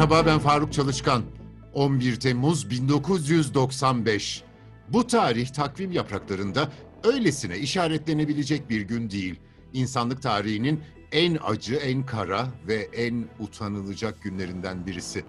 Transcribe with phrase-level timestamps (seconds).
[0.00, 1.22] Merhaba ben Faruk Çalışkan.
[1.74, 4.42] 11 Temmuz 1995.
[4.88, 6.68] Bu tarih takvim yapraklarında
[7.04, 9.40] öylesine işaretlenebilecek bir gün değil.
[9.72, 10.80] İnsanlık tarihinin
[11.12, 15.24] en acı, en kara ve en utanılacak günlerinden birisi.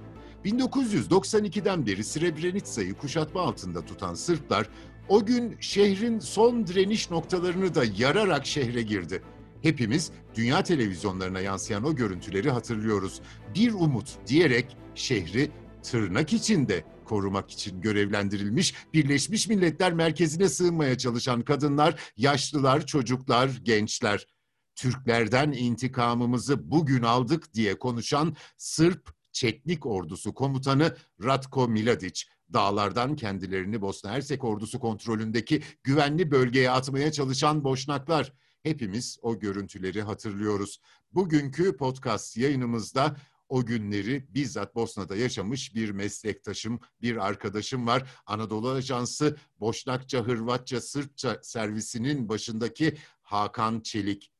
[0.46, 4.68] 1992'den beri Srebrenica'yı kuşatma altında tutan Sırplar
[5.10, 9.22] o gün şehrin son direniş noktalarını da yararak şehre girdi.
[9.62, 13.22] Hepimiz dünya televizyonlarına yansıyan o görüntüleri hatırlıyoruz.
[13.56, 15.52] Bir umut diyerek şehri
[15.84, 24.28] tırnak içinde korumak için görevlendirilmiş Birleşmiş Milletler Merkezi'ne sığınmaya çalışan kadınlar, yaşlılar, çocuklar, gençler.
[24.76, 34.12] Türklerden intikamımızı bugün aldık diye konuşan Sırp Çetnik Ordusu komutanı Ratko Miladic, dağlardan kendilerini Bosna
[34.12, 38.34] Hersek ordusu kontrolündeki güvenli bölgeye atmaya çalışan Boşnaklar.
[38.64, 40.82] Hepimiz o görüntüleri hatırlıyoruz.
[41.12, 43.18] Bugünkü podcast yayınımızda
[43.50, 48.12] o günleri bizzat Bosna'da yaşamış bir meslektaşım, bir arkadaşım var.
[48.26, 54.32] Anadolu Ajansı Boşnakça, Hırvatça, Sırpça servisinin başındaki Hakan Çelik.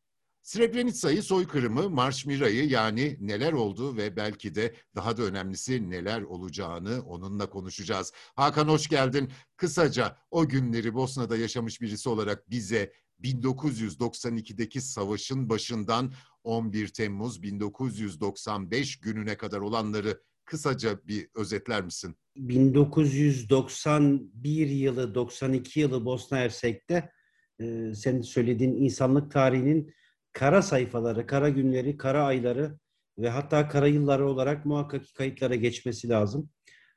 [0.42, 7.02] Srebrenica'yı soykırımı, Marş Mira'yı yani neler oldu ve belki de daha da önemlisi neler olacağını
[7.06, 8.14] onunla konuşacağız.
[8.36, 9.32] Hakan hoş geldin.
[9.58, 19.38] Kısaca o günleri Bosna'da yaşamış birisi olarak bize 1992'deki savaşın başından 11 Temmuz 1995 gününe
[19.38, 22.16] kadar olanları kısaca bir özetler misin?
[22.36, 27.12] 1991 yılı, 92 yılı Bosna Hersek'te
[27.60, 29.94] e, senin söylediğin insanlık tarihinin
[30.34, 32.80] kara sayfaları, kara günleri, kara ayları
[33.18, 36.50] ve hatta kara yılları olarak muhakkak kayıtlara geçmesi lazım.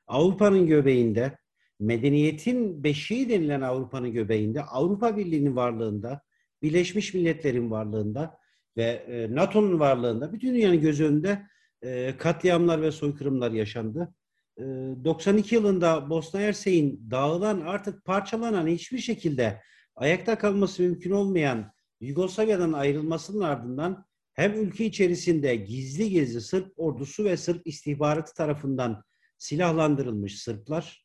[0.07, 1.37] Avrupa'nın göbeğinde,
[1.79, 6.21] medeniyetin beşiği denilen Avrupa'nın göbeğinde, Avrupa Birliği'nin varlığında,
[6.61, 8.37] Birleşmiş Milletler'in varlığında
[8.77, 11.47] ve e, NATO'nun varlığında bütün dünyanın göz önünde
[11.81, 14.13] e, katliamlar ve soykırımlar yaşandı.
[14.59, 19.61] 92 e, yılında Bosna Hersek'in dağılan artık parçalanan hiçbir şekilde
[19.95, 27.37] ayakta kalması mümkün olmayan Yugoslavya'dan ayrılmasının ardından hem ülke içerisinde gizli gizli Sırp ordusu ve
[27.37, 29.03] Sırp istihbaratı tarafından
[29.37, 31.04] silahlandırılmış Sırplar,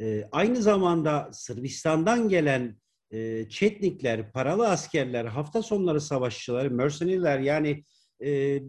[0.00, 2.76] e, aynı zamanda Sırbistan'dan gelen
[3.10, 7.84] e, Çetnikler, paralı askerler, hafta sonları savaşçıları, mercenary'ler yani
[8.24, 8.60] e,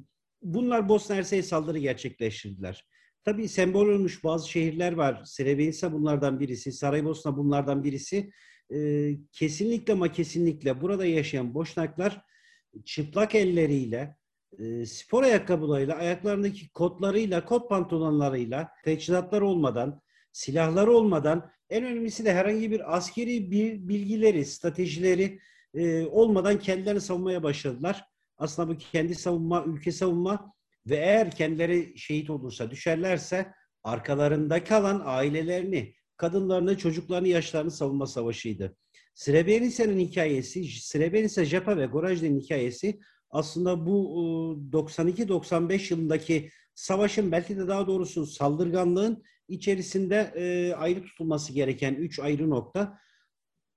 [0.41, 2.85] bunlar Bosna Hersek'e saldırı gerçekleştirdiler.
[3.25, 5.21] Tabii sembol olmuş bazı şehirler var.
[5.25, 8.31] Srebrenica bunlardan birisi, Saraybosna bunlardan birisi
[8.73, 12.21] e, kesinlikle ama kesinlikle burada yaşayan boşnaklar
[12.85, 14.15] çıplak elleriyle,
[14.59, 20.01] e, spor ayakkabılarıyla, ayaklarındaki kotlarıyla, kot pantolonlarıyla, teçhizatlar olmadan,
[20.35, 25.39] silahları olmadan, en önemlisi de herhangi bir askeri bir bilgileri, stratejileri
[25.73, 28.05] e, olmadan kendilerini savunmaya başladılar.
[28.37, 30.53] Aslında bu kendi savunma, ülke savunma
[30.89, 33.51] ve eğer kendileri şehit olursa, düşerlerse
[33.83, 38.77] arkalarında kalan ailelerini, kadınlarını, çocuklarını, yaşlarını savunma savaşıydı.
[39.13, 42.99] Srebrenica'nın hikayesi, Srebrenica, Japa ve Gorajda'nın hikayesi
[43.35, 51.93] aslında bu 92-95 yılındaki savaşın belki de daha doğrusu saldırganlığın içerisinde e, ayrı tutulması gereken
[51.93, 52.99] üç ayrı nokta.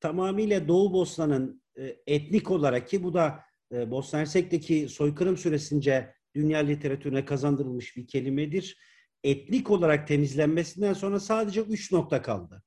[0.01, 3.41] Tamamıyla Doğu Bosna'nın e, etnik olarak ki bu da
[3.73, 8.77] e, Bosna Hersek'teki soykırım süresince dünya literatürüne kazandırılmış bir kelimedir
[9.25, 12.63] etnik olarak temizlenmesinden sonra sadece üç nokta kaldı.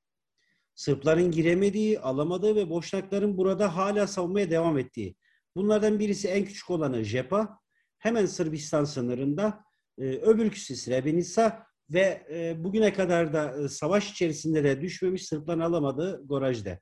[0.76, 5.16] Sırpların giremediği, alamadığı ve Boşnakların burada hala savunmaya devam ettiği.
[5.56, 7.60] Bunlardan birisi en küçük olanı Jepa,
[7.98, 9.64] hemen Sırbistan sınırında,
[9.98, 16.28] e, öbürküsü Srebrenica ve e, bugüne kadar da e, savaş içerisinde de düşmemiş Sırpların alamadığı
[16.28, 16.80] Gorajde.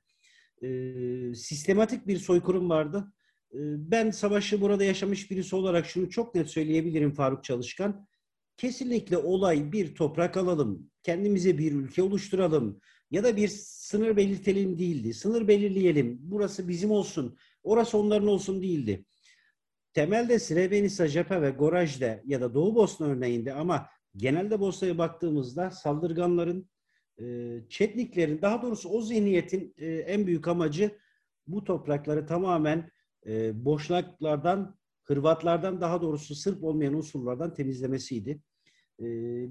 [0.62, 0.68] E,
[1.34, 3.12] sistematik bir soykırım vardı.
[3.76, 8.06] Ben savaşı burada yaşamış birisi olarak şunu çok net söyleyebilirim Faruk Çalışkan
[8.56, 15.14] kesinlikle olay bir toprak alalım, kendimize bir ülke oluşturalım ya da bir sınır belirtelim değildi.
[15.14, 19.04] Sınır belirleyelim, burası bizim olsun, orası onların olsun değildi.
[19.94, 26.70] Temelde Srebrenica, Japa ve Goraj'da ya da Doğu Bosna örneğinde ama genelde Bosna'ya baktığımızda saldırganların,
[27.20, 30.98] e, Çetniklerin, daha doğrusu o zihniyetin e, en büyük amacı
[31.46, 32.90] bu toprakları tamamen
[33.26, 38.40] e, Boşnaklardan, Hırvatlardan daha doğrusu Sırp olmayan unsurlardan temizlemesiydi.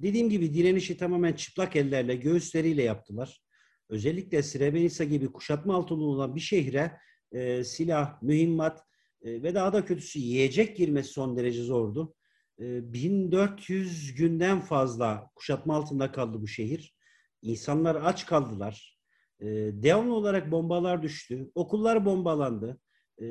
[0.01, 3.41] Dediğim gibi direnişi tamamen çıplak ellerle, göğüsleriyle yaptılar.
[3.89, 6.97] Özellikle Srebrenica gibi kuşatma altında olan bir şehre
[7.31, 8.83] e, silah, mühimmat
[9.21, 12.15] e, ve daha da kötüsü yiyecek girmesi son derece zordu.
[12.59, 16.95] E, 1400 günden fazla kuşatma altında kaldı bu şehir.
[17.41, 18.99] İnsanlar aç kaldılar.
[19.39, 21.51] E, devamlı olarak bombalar düştü.
[21.55, 22.79] Okullar bombalandı.
[23.21, 23.25] E,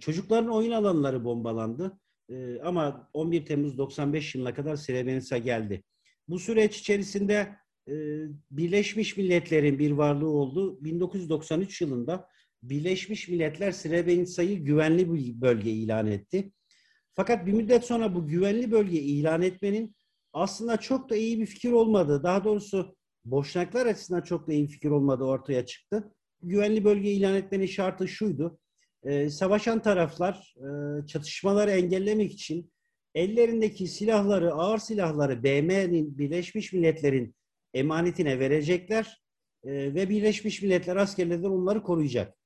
[0.00, 2.00] çocukların oyun alanları bombalandı.
[2.30, 5.82] Ee, ama 11 Temmuz 95 yılına kadar Srebrenica geldi.
[6.28, 7.56] Bu süreç içerisinde
[7.88, 7.94] e,
[8.50, 10.84] Birleşmiş Milletler'in bir varlığı oldu.
[10.84, 12.28] 1993 yılında
[12.62, 16.52] Birleşmiş Milletler Srebrenica'yı güvenli bir bölge ilan etti.
[17.14, 19.96] Fakat bir müddet sonra bu güvenli bölge ilan etmenin
[20.32, 24.72] aslında çok da iyi bir fikir olmadığı, daha doğrusu Boşnaklar açısından çok da iyi bir
[24.72, 26.14] fikir olmadığı ortaya çıktı.
[26.42, 28.58] Güvenli bölge ilan etmenin şartı şuydu.
[29.02, 32.72] E, savaşan taraflar e, çatışmaları engellemek için
[33.14, 37.34] ellerindeki silahları, ağır silahları BM'nin, Birleşmiş Milletler'in
[37.74, 39.22] emanetine verecekler
[39.64, 42.39] e, ve Birleşmiş Milletler askerleri onları koruyacak.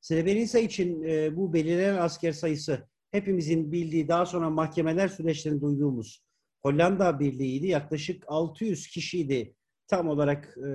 [0.00, 6.24] Srebrenica için e, bu belirlenen asker sayısı hepimizin bildiği daha sonra mahkemeler süreçlerini duyduğumuz
[6.62, 7.66] Hollanda Birliği'ydi.
[7.66, 9.54] Yaklaşık 600 kişiydi
[9.86, 10.68] tam olarak e,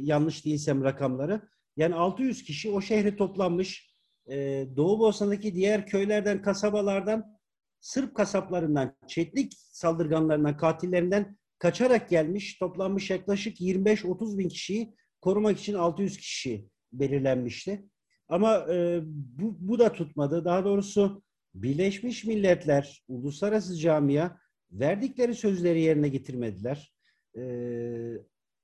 [0.00, 1.42] yanlış değilsem rakamları.
[1.76, 3.92] Yani 600 kişi o şehre toplanmış.
[4.30, 7.38] E, Doğu Bosna'daki diğer köylerden, kasabalardan,
[7.80, 16.16] Sırp kasaplarından, Çetlik saldırganlarından, katillerinden kaçarak gelmiş, toplanmış yaklaşık 25-30 bin kişiyi korumak için 600
[16.16, 17.84] kişi belirlenmişti.
[18.28, 20.44] Ama e, bu, bu da tutmadı.
[20.44, 21.22] Daha doğrusu
[21.54, 24.30] Birleşmiş Milletler, uluslararası camia
[24.70, 26.92] verdikleri sözleri yerine getirmediler.
[27.36, 27.42] E,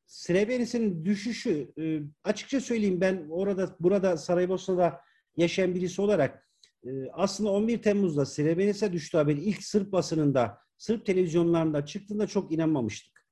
[0.07, 5.01] Srebrenica'nın düşüşü, e, açıkça söyleyeyim ben orada, burada Saraybosna'da
[5.37, 6.49] yaşayan birisi olarak
[6.85, 13.27] e, aslında 11 Temmuz'da Srebrenica düştü haberi ilk Sırp basınında, Sırp televizyonlarında çıktığında çok inanmamıştık.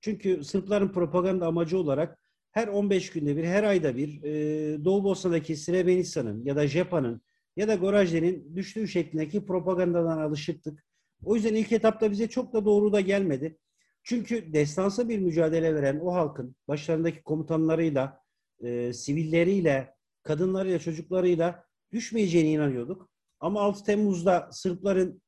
[0.00, 2.21] Çünkü Sırpların propaganda amacı olarak
[2.52, 7.22] her 15 günde bir, her ayda bir e, Doğu Bosna'daki Srebrenica'nın ya da Jepa'nın
[7.56, 10.84] ya da Gorajde'nin düştüğü şeklindeki propagandadan alışıktık.
[11.24, 13.58] O yüzden ilk etapta bize çok da doğru da gelmedi.
[14.02, 18.20] Çünkü destansı bir mücadele veren o halkın başlarındaki komutanlarıyla,
[18.64, 23.10] e, sivilleriyle, kadınlarıyla, çocuklarıyla düşmeyeceğine inanıyorduk.
[23.40, 25.22] Ama 6 Temmuz'da Sırpların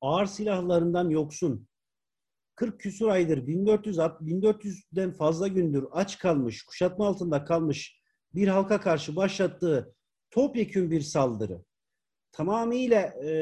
[0.00, 1.67] ağır silahlarından yoksun,
[2.58, 8.00] 40 küsur aydır 1400 1400'den fazla gündür aç kalmış, kuşatma altında kalmış
[8.34, 9.94] bir halka karşı başlattığı
[10.30, 11.62] topyekün bir saldırı.
[12.32, 13.32] Tamamıyla e,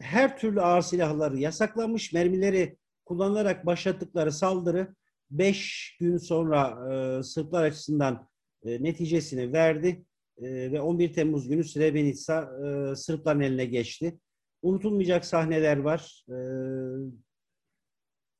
[0.00, 4.94] her türlü ağır silahları yasaklanmış, mermileri kullanılarak başlattıkları saldırı
[5.30, 8.28] 5 gün sonra e, Sırplar açısından
[8.64, 10.04] e, neticesini verdi
[10.42, 14.18] e, ve 11 Temmuz günü Srebrenica e, Sırpların eline geçti.
[14.62, 16.24] Unutulmayacak sahneler var.
[16.28, 16.36] E,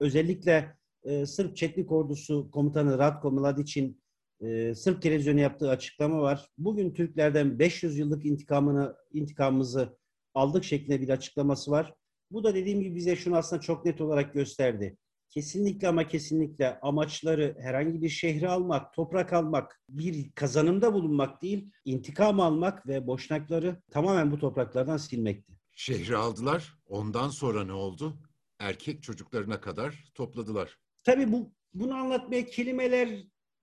[0.01, 4.03] özellikle e, Sırp Çetlik Ordusu Komutanı Ratko Mladić'in
[4.41, 6.49] e, Sırp televizyonu yaptığı açıklama var.
[6.59, 9.99] Bugün Türklerden 500 yıllık intikamını intikamımızı
[10.35, 11.95] aldık şeklinde bir açıklaması var.
[12.31, 14.97] Bu da dediğim gibi bize şunu aslında çok net olarak gösterdi.
[15.31, 22.41] Kesinlikle ama kesinlikle amaçları herhangi bir şehri almak, toprak almak, bir kazanımda bulunmak değil, intikam
[22.41, 25.53] almak ve boşnakları tamamen bu topraklardan silmekti.
[25.75, 26.75] Şehri aldılar.
[26.87, 28.19] Ondan sonra ne oldu?
[28.59, 30.79] Erkek çocuklarına kadar topladılar.
[31.05, 33.09] Tabii bu bunu anlatmaya kelimeler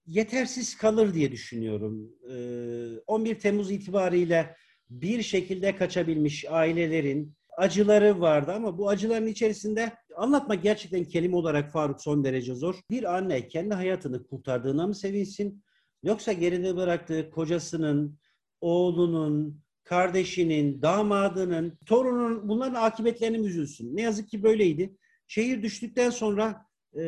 [0.06, 2.12] yetersiz kalır diye düşünüyorum.
[2.32, 4.56] Ee, 11 Temmuz itibariyle
[4.90, 12.02] bir şekilde kaçabilmiş ailelerin acıları vardı ama bu acıların içerisinde anlatmak gerçekten kelime olarak Faruk
[12.02, 12.76] son derece zor.
[12.90, 15.64] Bir anne kendi hayatını kurtardığına mı sevinsin
[16.04, 18.20] yoksa geride bıraktığı kocasının,
[18.62, 23.96] oğlunun, kardeşinin, damadının, torunun bunların akıbetlerini üzülsün?
[23.96, 24.96] Ne yazık ki böyleydi.
[25.28, 26.66] Şehir düştükten sonra
[26.98, 27.02] e,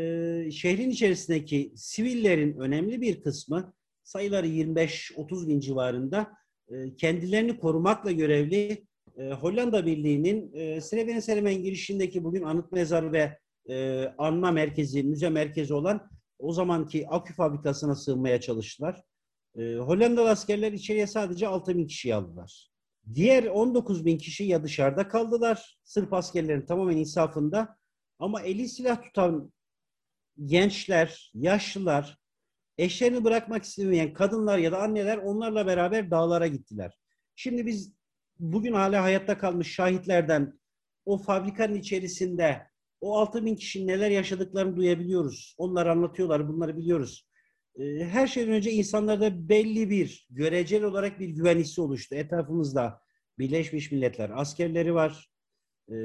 [0.52, 6.32] şehrin içerisindeki sivillerin önemli bir kısmı sayıları 25-30 bin civarında
[6.72, 8.86] e, kendilerini korumakla görevli
[9.18, 13.38] e, Hollanda Birliği'nin e, Srebrenica'nın girişindeki bugün anıt mezarı ve
[13.70, 19.04] e, anma merkezi, müze merkezi olan o zamanki akü fabrikasına sığınmaya çalıştılar.
[19.58, 22.72] E, Hollandalı askerler içeriye sadece 6 bin kişi aldılar.
[23.16, 25.80] Diğer 19 bin kişi ya dışarıda kaldılar.
[25.84, 27.78] Sırp askerlerin tamamen insafında.
[28.20, 29.54] Ama eli silah tutan
[30.46, 32.18] gençler, yaşlılar,
[32.78, 36.98] eşlerini bırakmak istemeyen kadınlar ya da anneler onlarla beraber dağlara gittiler.
[37.36, 37.94] Şimdi biz
[38.40, 40.60] bugün hala hayatta kalmış şahitlerden
[41.06, 42.68] o fabrikanın içerisinde
[43.02, 45.56] o 6 bin kişinin neler yaşadıklarını duyabiliyoruz.
[45.58, 47.27] Onlar anlatıyorlar, bunları biliyoruz.
[47.80, 52.16] Ee, her şeyden önce insanlarda belli bir, göreceli olarak bir güven hissi oluştu.
[52.16, 53.02] Etrafımızda
[53.40, 55.30] Birleşmiş Milletler askerleri var.
[55.92, 55.96] Ee,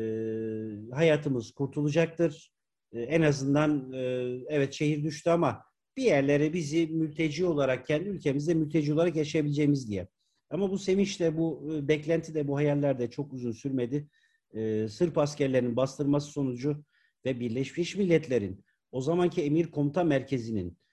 [0.93, 2.53] hayatımız kurtulacaktır.
[2.93, 4.01] Ee, en azından e,
[4.49, 5.65] evet şehir düştü ama
[5.97, 10.09] bir yerlere bizi mülteci olarak, kendi ülkemizde mülteci olarak yaşayabileceğimiz diye.
[10.51, 14.09] Ama bu sevinç de, bu e, beklenti de, bu hayaller de çok uzun sürmedi.
[14.55, 16.85] Ee, Sırp askerlerinin bastırması sonucu
[17.25, 20.92] ve Birleşmiş Milletler'in o zamanki emir komuta merkezinin e,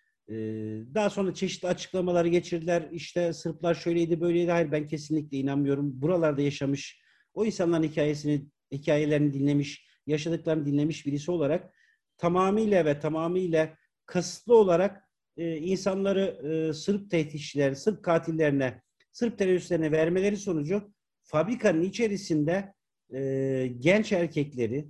[0.93, 2.87] daha sonra çeşitli açıklamaları geçirdiler.
[2.91, 4.51] İşte Sırplar şöyleydi böyleydi.
[4.51, 6.01] Hayır ben kesinlikle inanmıyorum.
[6.01, 7.01] Buralarda yaşamış,
[7.33, 11.73] o insanların hikayesini, hikayelerini dinlemiş, yaşadıklarını dinlemiş birisi olarak
[12.17, 18.81] tamamıyla ve tamamıyla kasıtlı olarak e, insanları e, Sırp tehditçileri, Sırp katillerine,
[19.11, 20.93] Sırp teröristlerine vermeleri sonucu
[21.23, 22.73] fabrikanın içerisinde
[23.13, 24.87] e, genç erkekleri,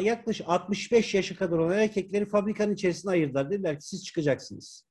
[0.00, 3.50] yaklaşık 65 yaşa kadar olan erkekleri fabrikanın içerisine ayırdılar.
[3.50, 4.86] Dediler ki siz çıkacaksınız.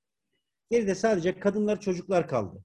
[0.72, 2.64] Geride sadece kadınlar, çocuklar kaldı.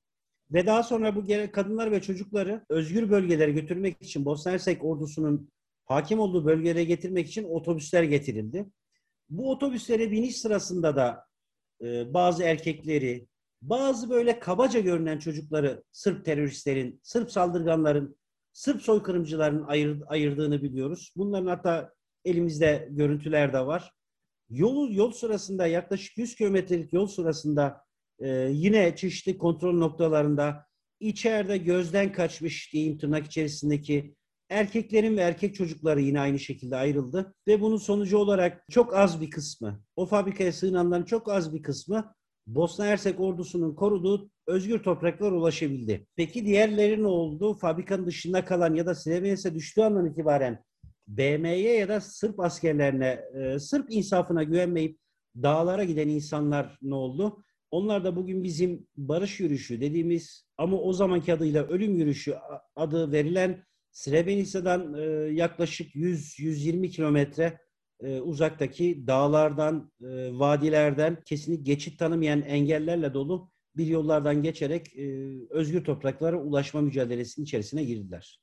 [0.52, 5.50] Ve daha sonra bu kadınlar ve çocukları özgür bölgelere götürmek için Bosna Hersek ordusunun
[5.84, 8.66] hakim olduğu bölgelere getirmek için otobüsler getirildi.
[9.28, 11.24] Bu otobüslere biniş sırasında da
[11.82, 13.26] e, bazı erkekleri,
[13.62, 18.16] bazı böyle kabaca görünen çocukları Sırp teröristlerin, Sırp saldırganların,
[18.52, 21.12] Sırp soykırımcıların ayır, ayırdığını biliyoruz.
[21.16, 21.92] Bunların hatta
[22.24, 23.92] elimizde görüntüler de var.
[24.50, 27.84] Yol, yol sırasında yaklaşık 100 kilometrelik yol sırasında
[28.18, 30.66] e, yine çeşitli kontrol noktalarında
[31.00, 34.14] içeride gözden kaçmış diyeyim tırnak içerisindeki
[34.48, 37.34] erkeklerin ve erkek çocukları yine aynı şekilde ayrıldı.
[37.46, 42.14] Ve bunun sonucu olarak çok az bir kısmı, o fabrikaya sığınanların çok az bir kısmı
[42.46, 46.06] Bosna Hersek ordusunun koruduğu özgür topraklara ulaşabildi.
[46.16, 47.54] Peki diğerleri ne oldu?
[47.54, 50.64] Fabrikanın dışında kalan ya da Srebrenica düştüğü andan itibaren
[51.16, 54.98] BM'ye ya da Sırp askerlerine, e, Sırp insafına güvenmeyip
[55.36, 57.44] dağlara giden insanlar ne oldu?
[57.70, 62.34] Onlar da bugün bizim barış yürüyüşü dediğimiz ama o zamanki adıyla ölüm yürüyüşü
[62.76, 65.00] adı verilen Srebrenica'dan e,
[65.32, 67.58] yaklaşık 100-120 kilometre
[68.02, 75.84] e, uzaktaki dağlardan, e, vadilerden kesinlikle geçit tanımayan engellerle dolu bir yollardan geçerek e, özgür
[75.84, 78.40] topraklara ulaşma mücadelesinin içerisine girdiler.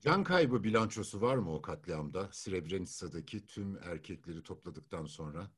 [0.00, 2.28] Can kaybı bilançosu var mı o katliamda?
[2.32, 5.50] Srebrenica'daki tüm erkekleri topladıktan sonra?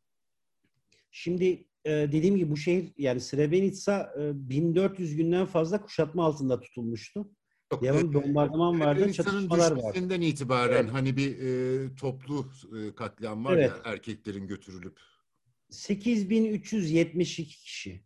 [1.11, 7.31] Şimdi e, dediğim gibi bu şehir yani Srebrenica e, 1400 günden fazla kuşatma altında tutulmuştu.
[7.73, 9.77] Yok, Devam bombardıman vardı, çatışmalar vardı.
[9.77, 10.93] düşmesinden itibaren evet.
[10.93, 12.47] hani bir e, toplu
[12.79, 13.71] e, katliam var evet.
[13.71, 15.01] ya erkeklerin götürülüp.
[15.71, 18.05] 8372 kişi.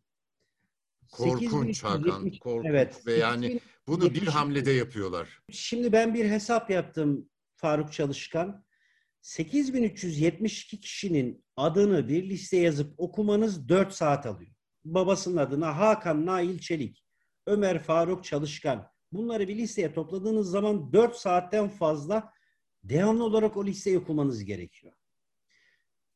[1.13, 5.43] Korkunç Hakan, korkunç evet, ve yani bunu bir hamlede yapıyorlar.
[5.51, 8.67] Şimdi ben bir hesap yaptım Faruk Çalışkan.
[9.21, 14.51] 8372 kişinin adını bir listeye yazıp okumanız 4 saat alıyor.
[14.85, 17.05] Babasının adına Hakan Nail Çelik,
[17.47, 18.91] Ömer Faruk Çalışkan.
[19.13, 22.33] Bunları bir listeye topladığınız zaman 4 saatten fazla
[22.85, 24.93] devamlı olarak o listeyi okumanız gerekiyor.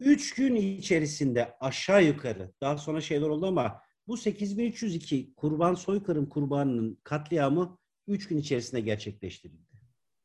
[0.00, 6.98] 3 gün içerisinde aşağı yukarı daha sonra şeyler oldu ama bu 8302 kurban soykırım kurbanının
[7.04, 9.80] katliamı 3 gün içerisinde gerçekleştirildi.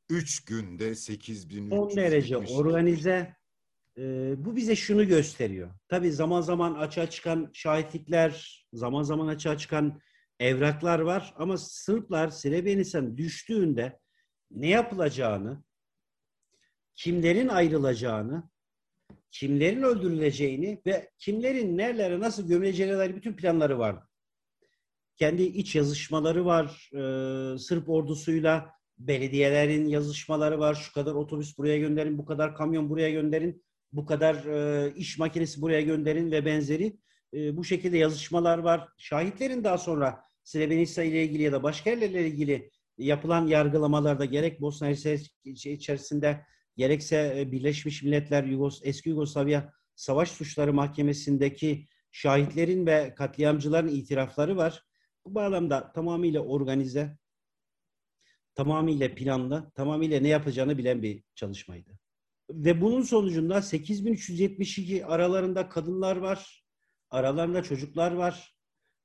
[0.10, 1.70] 3 günde 8300.
[1.70, 3.36] Son derece organize.
[3.98, 5.72] Ee, bu bize şunu gösteriyor.
[5.88, 10.01] Tabii zaman zaman açığa çıkan şahitlikler, zaman zaman açığa çıkan
[10.39, 11.34] evraklar var.
[11.38, 14.00] Ama Sırplar Srebrenica'nın düştüğünde
[14.51, 15.63] ne yapılacağını,
[16.96, 18.50] kimlerin ayrılacağını,
[19.39, 24.10] kimlerin öldürüleceğini ve kimlerin nerelere nasıl gömüleceğine dair bütün planları vardı.
[25.15, 26.89] Kendi iç yazışmaları var.
[26.94, 30.75] Ee, Sırp ordusuyla belediyelerin yazışmaları var.
[30.75, 35.62] Şu kadar otobüs buraya gönderin, bu kadar kamyon buraya gönderin, bu kadar e, iş makinesi
[35.62, 36.98] buraya gönderin ve benzeri.
[37.34, 38.89] E, bu şekilde yazışmalar var.
[38.98, 44.89] Şahitlerin daha sonra Srebrenica ile ilgili ya da başka yerlerle ilgili yapılan yargılamalarda gerek Bosna
[45.46, 46.46] içerisinde
[46.77, 54.84] gerekse e, Birleşmiş Milletler Yugos eski Yugoslavya Savaş Suçları Mahkemesi'ndeki şahitlerin ve katliamcıların itirafları var.
[55.25, 57.17] Bu bağlamda tamamıyla organize,
[58.55, 62.00] tamamıyla planlı, tamamıyla ne yapacağını bilen bir çalışmaydı.
[62.50, 66.65] Ve bunun sonucunda 8372 aralarında kadınlar var,
[67.10, 68.55] aralarında çocuklar var,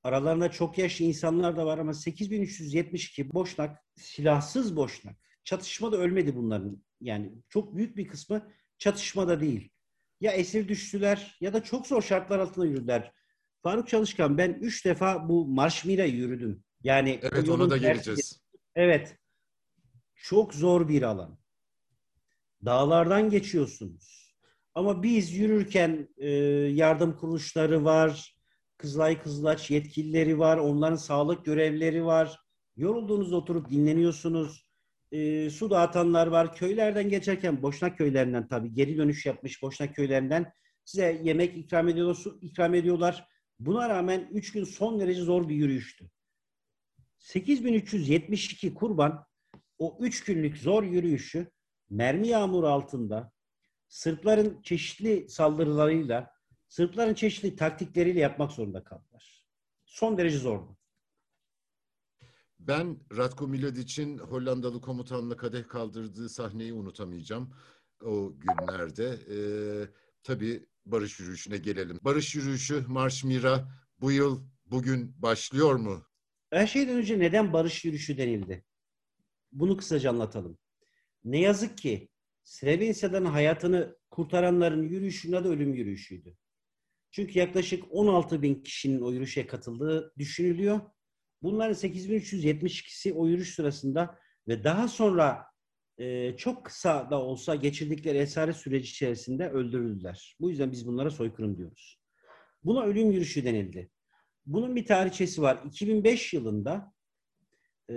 [0.03, 5.17] aralarında çok yaşlı insanlar da var ama 8372 boşnak, silahsız boşnak.
[5.45, 6.83] Çatışmada ölmedi bunların.
[7.01, 9.71] Yani çok büyük bir kısmı çatışmada değil.
[10.21, 13.13] Ya esir düştüler ya da çok zor şartlar altında yürüdüler.
[13.63, 16.65] Faruk Çalışkan ben üç defa bu Marşmira yürüdüm.
[16.83, 18.41] Yani evet ona da geleceğiz.
[18.75, 19.17] Evet.
[20.15, 21.39] Çok zor bir alan.
[22.65, 24.37] Dağlardan geçiyorsunuz.
[24.75, 26.29] Ama biz yürürken e,
[26.73, 28.37] yardım kuruluşları var,
[28.77, 32.41] Kızılay Kızılaç yetkilileri var, onların sağlık görevleri var.
[32.77, 34.70] Yorulduğunuzda oturup dinleniyorsunuz.
[35.12, 36.57] E, su dağıtanlar var.
[36.57, 40.52] Köylerden geçerken, Boşnak köylerinden tabii geri dönüş yapmış Boşnak köylerinden
[40.85, 43.29] size yemek ikram ediyorlar, su ikram ediyorlar.
[43.59, 46.11] Buna rağmen 3 gün son derece zor bir yürüyüştü.
[47.19, 49.26] 8372 kurban
[49.79, 51.50] o üç günlük zor yürüyüşü
[51.90, 53.33] mermi yağmuru altında
[53.88, 56.31] Sırpların çeşitli saldırılarıyla,
[56.69, 59.47] Sırpların çeşitli taktikleriyle yapmak zorunda kaldılar.
[59.85, 60.80] Son derece zordu.
[62.67, 67.55] Ben Ratko Mladic'in Hollandalı komutanla kadeh kaldırdığı sahneyi unutamayacağım
[68.05, 69.19] o günlerde.
[69.31, 69.38] Ee,
[70.23, 71.99] tabii barış yürüyüşüne gelelim.
[72.02, 73.69] Barış yürüyüşü Marş Mira
[74.00, 76.07] bu yıl bugün başlıyor mu?
[76.50, 78.64] Her şeyden önce neden barış yürüyüşü denildi?
[79.52, 80.59] Bunu kısaca anlatalım.
[81.25, 82.09] Ne yazık ki
[82.45, 86.37] Srebrenica'dan hayatını kurtaranların yürüyüşünün adı ölüm yürüyüşüydü.
[87.11, 90.81] Çünkü yaklaşık 16 bin kişinin o yürüyüşe katıldığı düşünülüyor.
[91.43, 94.19] Bunların 8372'si o yürüyüş sırasında
[94.49, 95.47] ve daha sonra
[95.99, 100.37] e, çok kısa da olsa geçirdikleri esaret süreci içerisinde öldürüldüler.
[100.41, 102.01] Bu yüzden biz bunlara soykırım diyoruz.
[102.65, 103.91] Buna ölüm yürüyüşü denildi.
[104.47, 105.63] Bunun bir tarihçesi var.
[105.67, 106.93] 2005 yılında
[107.91, 107.97] e,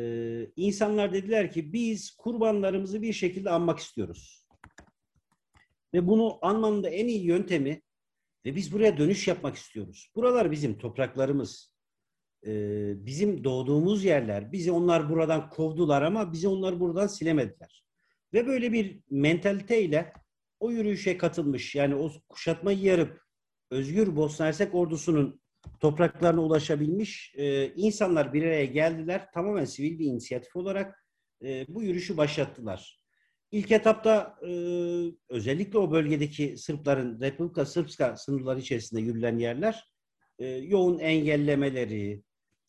[0.56, 4.48] insanlar dediler ki biz kurbanlarımızı bir şekilde anmak istiyoruz.
[5.94, 7.82] Ve bunu anmanın da en iyi yöntemi
[8.46, 10.12] ve biz buraya dönüş yapmak istiyoruz.
[10.16, 11.73] Buralar bizim topraklarımız.
[12.46, 12.52] E,
[13.06, 14.52] bizim doğduğumuz yerler.
[14.52, 17.84] Bizi onlar buradan kovdular ama bizi onlar buradan silemediler.
[18.34, 20.14] Ve böyle bir mentaliteyle
[20.60, 23.24] o yürüyüşe katılmış yani o kuşatmayı yarıp
[23.72, 25.42] Özgür Bosna Hersek ordusunun
[25.80, 29.32] topraklarına ulaşabilmiş e, insanlar bir araya geldiler.
[29.34, 31.06] Tamamen sivil bir inisiyatif olarak
[31.44, 33.04] e, bu yürüyüşü başlattılar.
[33.52, 34.52] İlk etapta e,
[35.30, 39.94] özellikle o bölgedeki Sırpların Republika Srpska sınırları içerisinde yürülen yerler
[40.40, 42.24] e, yoğun engellemeleri,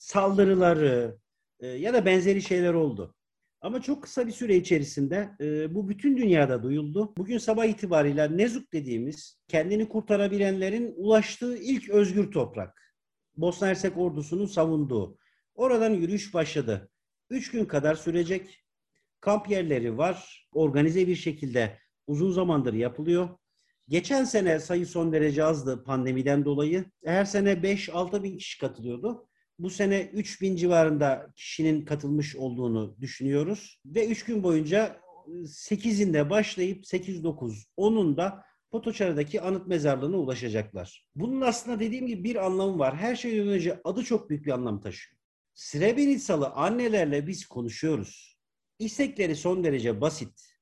[0.04, 1.18] saldırıları
[1.60, 3.14] e, ya da benzeri şeyler oldu.
[3.60, 7.14] Ama çok kısa bir süre içerisinde e, bu bütün dünyada duyuldu.
[7.16, 12.94] Bugün sabah itibariyle Nezuk dediğimiz kendini kurtarabilenlerin ulaştığı ilk özgür toprak.
[13.36, 15.18] Bosna Hersek ordusunun savunduğu.
[15.54, 16.90] Oradan yürüyüş başladı.
[17.30, 18.64] Üç gün kadar sürecek.
[19.20, 20.48] Kamp yerleri var.
[20.52, 23.28] Organize bir şekilde uzun zamandır yapılıyor.
[23.88, 26.84] Geçen sene sayı son derece azdı pandemiden dolayı.
[27.04, 29.28] Her sene 5-6 bin kişi katılıyordu.
[29.58, 33.80] Bu sene 3 bin civarında kişinin katılmış olduğunu düşünüyoruz.
[33.86, 35.00] Ve 3 gün boyunca
[35.44, 41.06] 8'inde başlayıp 8-9, 10'unda Potoçarı'daki anıt mezarlığına ulaşacaklar.
[41.14, 42.96] Bunun aslında dediğim gibi bir anlamı var.
[42.96, 45.20] Her şeyden önce adı çok büyük bir anlam taşıyor.
[45.54, 48.38] Srebrenitsalı annelerle biz konuşuyoruz.
[48.78, 50.56] İstekleri son derece basit.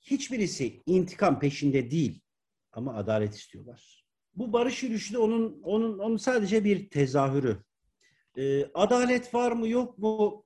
[0.00, 2.20] Hiçbirisi intikam peşinde değil
[2.72, 4.04] ama adalet istiyorlar.
[4.34, 7.64] Bu barış yürüyüşü de onun onun onun sadece bir tezahürü.
[8.38, 10.44] Ee, adalet var mı yok mu?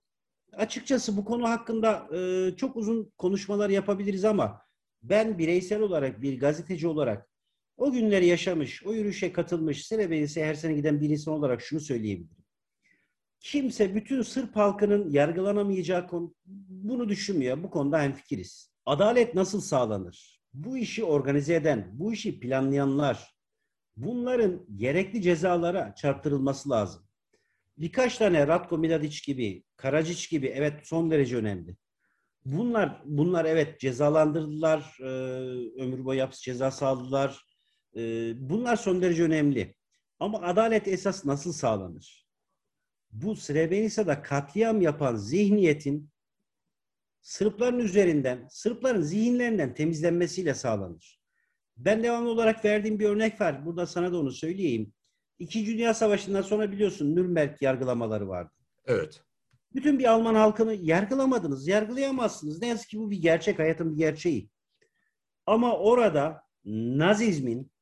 [0.53, 4.63] Açıkçası bu konu hakkında e, çok uzun konuşmalar yapabiliriz ama
[5.03, 7.29] ben bireysel olarak bir gazeteci olarak
[7.77, 12.45] o günleri yaşamış, o yürüyüşe katılmış, Srebrenica'ya her sene giden bir insan olarak şunu söyleyebilirim.
[13.41, 16.35] Kimse bütün Sırp halkının yargılanamayacağı konu,
[16.69, 17.63] bunu düşünmüyor.
[17.63, 18.73] Bu konuda hemfikiriz.
[18.87, 20.43] Adalet nasıl sağlanır?
[20.55, 23.37] Bu işi organize eden, bu işi planlayanlar,
[23.97, 27.03] bunların gerekli cezalara çarptırılması lazım.
[27.79, 31.77] Birkaç tane Ratko Mladic gibi, Karacic gibi evet son derece önemli.
[32.45, 35.05] Bunlar bunlar evet cezalandırdılar, e,
[35.83, 37.45] ömür boyu hapis cezası aldılar.
[37.97, 39.75] E, bunlar son derece önemli.
[40.19, 42.27] Ama adalet esas nasıl sağlanır?
[43.11, 46.13] Bu Srebrenica'da katliam yapan zihniyetin
[47.23, 51.21] Sırpların üzerinden, Sırpların zihinlerinden temizlenmesiyle sağlanır.
[51.77, 53.67] Ben devamlı olarak verdiğim bir örnek var.
[53.67, 54.93] Burada sana da onu söyleyeyim.
[55.38, 58.53] İkinci Dünya Savaşı'ndan sonra biliyorsun Nürnberg yargılamaları vardı.
[58.87, 59.23] Evet.
[59.75, 62.62] Bütün bir Alman halkını yargılamadınız, yargılayamazsınız.
[62.62, 64.51] Ne yazık ki bu bir gerçek, hayatın bir gerçeği.
[65.47, 67.73] Ama orada Nazizmin,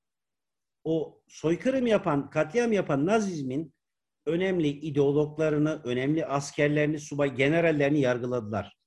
[0.85, 3.75] o soykırım yapan, katliam yapan Nazizmin
[4.27, 8.79] önemli ideologlarını, önemli askerlerini, subay generallerini yargıladılar.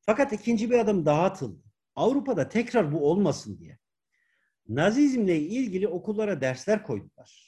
[0.00, 1.62] Fakat ikinci bir adım daha atıldı.
[1.94, 3.78] Avrupa'da tekrar bu olmasın diye.
[4.68, 7.45] Nazizmle ilgili okullara dersler koydular.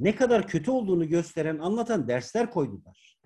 [0.00, 3.18] Ne kadar kötü olduğunu gösteren, anlatan dersler koydular.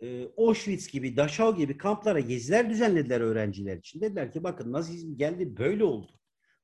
[0.00, 4.00] Ee, Auschwitz gibi, Dachau gibi kamplara geziler düzenlediler öğrenciler için.
[4.00, 6.12] Dediler ki bakın Nazizm geldi böyle oldu.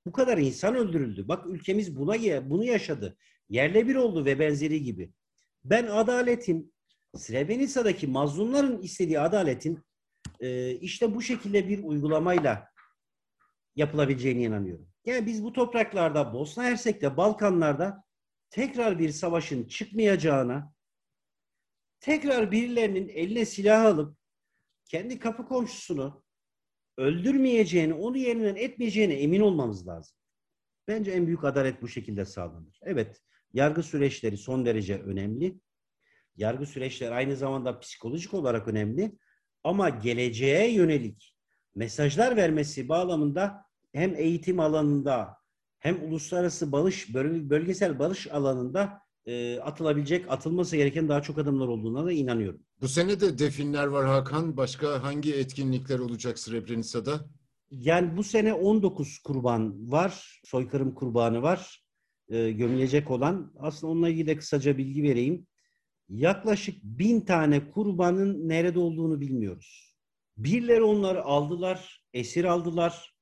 [0.07, 1.29] Bu kadar insan öldürüldü.
[1.29, 2.15] Bak ülkemiz buna
[2.51, 3.17] bunu yaşadı.
[3.49, 5.13] Yerle bir oldu ve benzeri gibi.
[5.65, 6.75] Ben adaletin,
[7.17, 9.79] Srebrenica'daki mazlumların istediği adaletin
[10.41, 12.69] e, işte bu şekilde bir uygulamayla
[13.77, 14.89] yapılabileceğine inanıyorum.
[15.05, 18.04] Yani biz bu topraklarda, Bosna Hersek'te, Balkanlarda
[18.55, 20.73] tekrar bir savaşın çıkmayacağına,
[22.01, 24.17] tekrar birilerinin eline silah alıp
[24.85, 26.25] kendi kapı komşusunu
[26.97, 30.17] öldürmeyeceğini, onu yerinden etmeyeceğine emin olmamız lazım.
[30.89, 32.81] Bence en büyük adalet bu şekilde sağlanır.
[32.83, 33.21] Evet,
[33.53, 35.61] yargı süreçleri son derece önemli.
[36.37, 39.13] Yargı süreçleri aynı zamanda psikolojik olarak önemli.
[39.65, 41.37] Ama geleceğe yönelik
[41.75, 45.44] mesajlar vermesi bağlamında hem eğitim alanında
[45.85, 52.13] hem uluslararası barış, bölgesel barış alanında e, atılabilecek, atılması gereken daha çok adımlar olduğuna da
[52.13, 52.61] inanıyorum.
[52.81, 54.57] Bu sene de definler var Hakan.
[54.57, 57.25] Başka hangi etkinlikler olacak Srebrenica'da?
[57.71, 61.85] Yani bu sene 19 kurban var, soykırım kurbanı var
[62.29, 63.53] e, gömülecek olan.
[63.59, 65.47] Aslında onunla ilgili de kısaca bilgi vereyim.
[66.09, 69.97] Yaklaşık bin tane kurbanın nerede olduğunu bilmiyoruz.
[70.37, 73.14] Birileri onları aldılar, esir aldılar.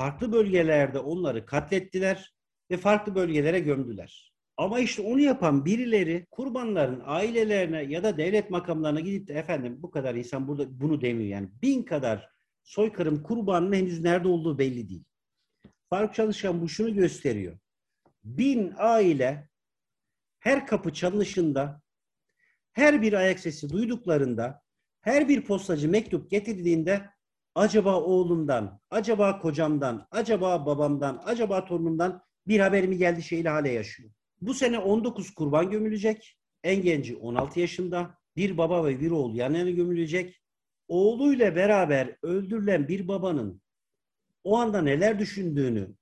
[0.00, 2.34] Farklı bölgelerde onları katlettiler
[2.70, 4.32] ve farklı bölgelere gömdüler.
[4.56, 9.90] Ama işte onu yapan birileri kurbanların ailelerine ya da devlet makamlarına gidip de efendim bu
[9.90, 11.30] kadar insan burada bunu demiyor.
[11.30, 12.30] Yani bin kadar
[12.62, 15.04] soykırım kurbanının henüz nerede olduğu belli değil.
[15.90, 17.58] Faruk Çalışkan bu şunu gösteriyor.
[18.24, 19.48] Bin aile
[20.38, 21.82] her kapı çalınışında,
[22.72, 24.62] her bir ayak sesi duyduklarında,
[25.00, 27.10] her bir postacı mektup getirdiğinde
[27.54, 34.10] acaba oğlumdan, acaba kocamdan, acaba babamdan, acaba torunumdan bir haber mi geldi şeyle hale yaşıyor.
[34.40, 36.36] Bu sene 19 kurban gömülecek.
[36.64, 38.18] En genci 16 yaşında.
[38.36, 40.42] Bir baba ve bir oğul yan yana gömülecek.
[40.88, 43.62] Oğluyla beraber öldürülen bir babanın
[44.44, 45.94] o anda neler düşündüğünü,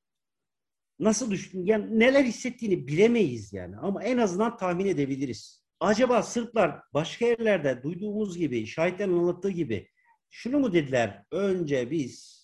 [0.98, 3.76] nasıl düştün, yani neler hissettiğini bilemeyiz yani.
[3.76, 5.64] Ama en azından tahmin edebiliriz.
[5.80, 9.88] Acaba Sırplar başka yerlerde duyduğumuz gibi, şahitlerin anlattığı gibi
[10.30, 11.24] şunu mu dediler?
[11.30, 12.38] Önce biz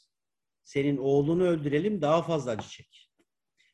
[0.64, 3.10] senin oğlunu öldürelim daha fazla acı çek.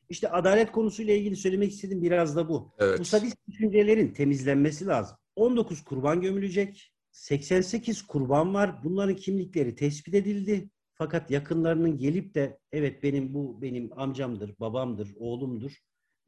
[0.09, 2.73] İşte adalet konusuyla ilgili söylemek istediğim biraz da bu.
[2.79, 2.99] Evet.
[2.99, 5.17] Bu sadist düşüncelerin temizlenmesi lazım.
[5.35, 6.93] 19 kurban gömülecek.
[7.11, 8.83] 88 kurban var.
[8.83, 10.69] Bunların kimlikleri tespit edildi.
[10.93, 15.71] Fakat yakınlarının gelip de evet benim bu benim amcamdır, babamdır, oğlumdur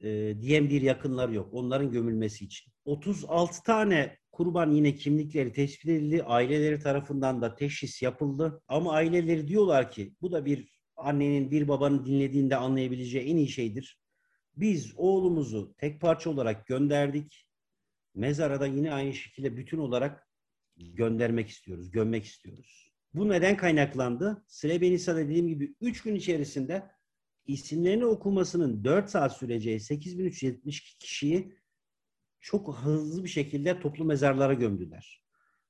[0.02, 1.50] e, diyen bir yakınlar yok.
[1.52, 2.74] Onların gömülmesi için.
[2.86, 6.24] 36 tane kurban yine kimlikleri tespit edildi.
[6.24, 8.62] Aileleri tarafından da teşhis yapıldı.
[8.68, 14.00] Ama aileleri diyorlar ki bu da bir annenin bir babanın dinlediğinde anlayabileceği en iyi şeydir.
[14.58, 17.48] Biz oğlumuzu tek parça olarak gönderdik.
[18.16, 20.28] Mezara da yine aynı şekilde bütün olarak
[20.78, 22.94] göndermek istiyoruz, gömmek istiyoruz.
[23.14, 24.44] Bu neden kaynaklandı?
[24.48, 26.92] Srebrenica'da dediğim gibi 3 gün içerisinde
[27.46, 31.56] isimlerini okumasının 4 saat süreceği 8372 kişiyi
[32.44, 35.24] çok hızlı bir şekilde toplu mezarlara gömdüler.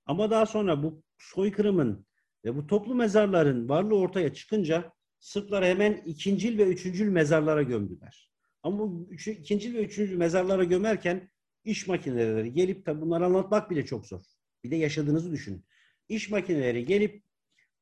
[0.06, 2.06] Ama daha sonra bu soykırımın
[2.46, 8.30] ve bu toplu mezarların varlığı ortaya çıkınca Sırplar hemen ikincil ve üçüncül mezarlara gömdüler.
[8.64, 11.30] Ama bu üç, ikincil ve üçüncül mezarlara gömerken
[11.64, 14.22] iş makineleri gelip tabi bunları anlatmak bile çok zor.
[14.64, 15.66] Bir de yaşadığınızı düşünün.
[16.10, 17.24] İş makineleri gelip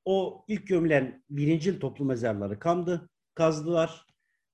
[0.05, 4.05] o ilk gömülen birincil toplu mezarları kamdı, kazdılar.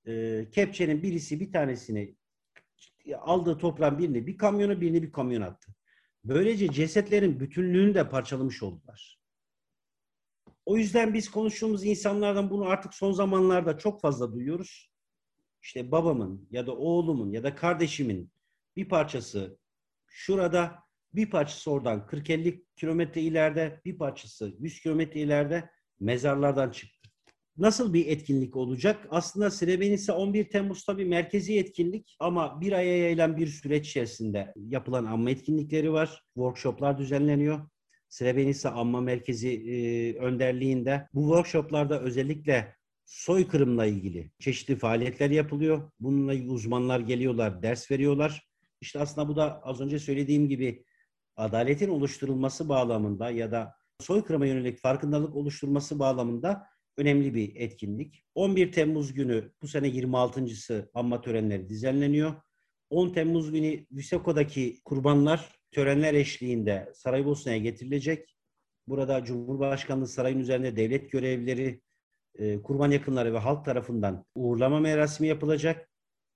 [0.08, 2.16] E, kepçenin birisi bir tanesini
[3.16, 5.72] aldığı toprağın birini bir kamyona birini bir kamyon attı.
[6.24, 9.20] Böylece cesetlerin bütünlüğünü de parçalamış oldular.
[10.66, 14.92] O yüzden biz konuştuğumuz insanlardan bunu artık son zamanlarda çok fazla duyuyoruz.
[15.62, 18.32] İşte babamın ya da oğlumun ya da kardeşimin
[18.76, 19.58] bir parçası
[20.08, 20.76] şurada,
[21.14, 26.97] bir parçası oradan 40-50 kilometre ileride, bir parçası 100 kilometre ileride mezarlardan çıktı.
[27.58, 29.08] Nasıl bir etkinlik olacak?
[29.10, 35.06] Aslında Srebrenica 11 Temmuz tabii merkezi etkinlik ama bir aya yayılan bir süreç içerisinde yapılan
[35.06, 36.24] anma etkinlikleri var.
[36.34, 37.70] Workshoplar düzenleniyor.
[38.10, 45.92] Srebrenica Anma Merkezi e, önderliğinde bu workshoplarda özellikle soykırımla ilgili çeşitli faaliyetler yapılıyor.
[46.00, 48.48] Bununla ilgili uzmanlar geliyorlar, ders veriyorlar.
[48.82, 50.86] İşte aslında bu da az önce söylediğim gibi
[51.36, 58.24] adaletin oluşturulması bağlamında ya da soykırıma yönelik farkındalık oluşturması bağlamında önemli bir etkinlik.
[58.36, 62.34] 11 Temmuz günü bu sene 26.sı anma törenleri düzenleniyor.
[62.90, 68.38] 10 Temmuz günü Viseko'daki kurbanlar törenler eşliğinde Saraybosna'ya getirilecek.
[68.88, 71.82] Burada Cumhurbaşkanlığı Sarayı'nın üzerinde devlet görevlileri,
[72.36, 75.90] e, kurban yakınları ve halk tarafından uğurlama merasimi yapılacak.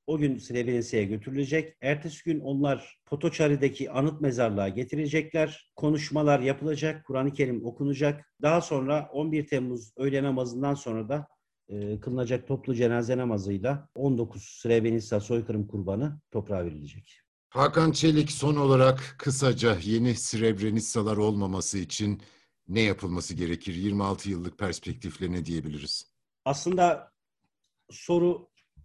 [0.07, 1.77] O gün Srebrenica'ya götürülecek.
[1.81, 5.71] Ertesi gün onlar Potoçari'deki anıt mezarlığa getirecekler.
[5.75, 7.05] Konuşmalar yapılacak.
[7.05, 8.33] Kur'an-ı Kerim okunacak.
[8.41, 11.27] Daha sonra 11 Temmuz öğle namazından sonra da
[11.69, 17.19] e, kılınacak toplu cenaze namazıyla 19 Srebrenica soykırım kurbanı toprağa verilecek.
[17.49, 22.21] Hakan Çelik son olarak kısaca yeni Srebrenica'lar olmaması için
[22.67, 23.73] ne yapılması gerekir?
[23.73, 26.11] 26 yıllık perspektifle ne diyebiliriz?
[26.45, 27.11] Aslında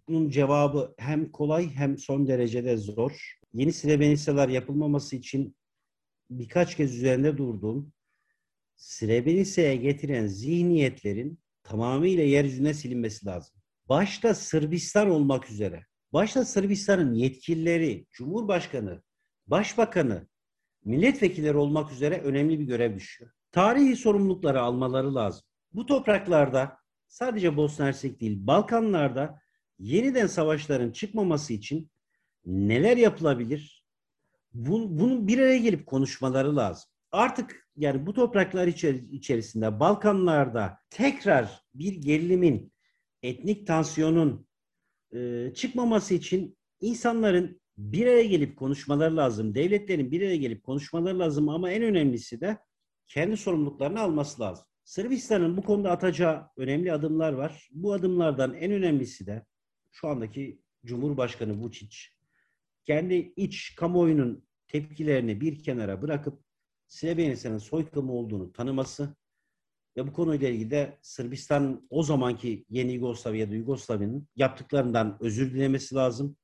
[0.07, 3.37] sorunun cevabı hem kolay hem son derecede zor.
[3.53, 5.55] Yeni Srebrenica'lar yapılmaması için
[6.29, 7.93] birkaç kez üzerinde durduğum
[8.75, 13.55] Srebrenica'ya getiren zihniyetlerin tamamıyla yeryüzüne silinmesi lazım.
[13.89, 19.03] Başta Sırbistan olmak üzere başta Sırbistan'ın yetkilileri, Cumhurbaşkanı,
[19.47, 20.27] Başbakanı,
[20.85, 23.31] milletvekilleri olmak üzere önemli bir görev düşüyor.
[23.51, 25.41] Tarihi sorumlulukları almaları lazım.
[25.73, 29.46] Bu topraklarda sadece Bosna Hersek değil, Balkanlarda
[29.79, 31.89] yeniden savaşların çıkmaması için
[32.45, 33.85] neler yapılabilir?
[34.53, 36.89] Bunun bir araya gelip konuşmaları lazım.
[37.11, 42.73] Artık yani bu topraklar içer- içerisinde Balkanlarda tekrar bir gerilimin,
[43.23, 44.47] etnik tansiyonun
[45.15, 49.55] e, çıkmaması için insanların bir araya gelip konuşmaları lazım.
[49.55, 52.57] Devletlerin bir araya gelip konuşmaları lazım ama en önemlisi de
[53.07, 54.65] kendi sorumluluklarını alması lazım.
[54.83, 57.69] Sırbistan'ın bu konuda atacağı önemli adımlar var.
[57.71, 59.45] Bu adımlardan en önemlisi de
[59.99, 62.07] şu andaki Cumhurbaşkanı Vučić
[62.85, 66.39] kendi iç kamuoyunun tepkilerini bir kenara bırakıp
[66.87, 69.15] Srebrenica'nın soykırımı olduğunu tanıması
[69.97, 75.53] ve bu konuyla ilgili de Sırbistan o zamanki yeni Yugoslavya ya da Yugoslavya'nın yaptıklarından özür
[75.53, 76.37] dilemesi lazım.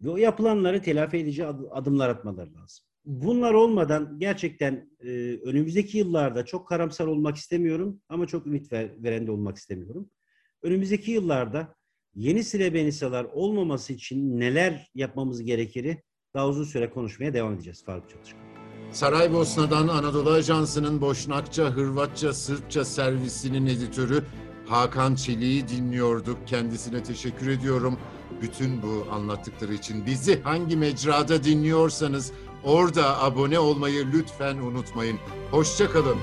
[0.00, 2.84] Ve o yapılanları telafi edici ad- adımlar atmaları lazım.
[3.04, 5.08] Bunlar olmadan gerçekten e,
[5.44, 10.10] önümüzdeki yıllarda çok karamsar olmak istemiyorum ama çok ümit ver, veren de olmak istemiyorum.
[10.62, 11.74] Önümüzdeki yıllarda
[12.14, 16.02] yeni Srebrenicalar olmaması için neler yapmamız gerekiri
[16.34, 18.40] daha uzun süre konuşmaya devam edeceğiz Faruk Çalışkan.
[18.92, 24.24] Saraybosna'dan Anadolu Ajansı'nın Boşnakça, Hırvatça, Sırpça servisinin editörü
[24.66, 26.38] Hakan Çelik'i dinliyorduk.
[26.46, 27.98] Kendisine teşekkür ediyorum.
[28.42, 32.32] Bütün bu anlattıkları için bizi hangi mecrada dinliyorsanız
[32.64, 35.18] orada abone olmayı lütfen unutmayın.
[35.50, 36.16] Hoşçakalın.